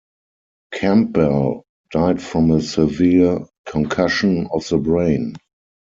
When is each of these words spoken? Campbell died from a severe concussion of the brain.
Campbell 0.73 1.63
died 1.91 2.23
from 2.23 2.49
a 2.49 2.59
severe 2.59 3.45
concussion 3.67 4.47
of 4.51 4.67
the 4.67 4.79
brain. 4.79 5.35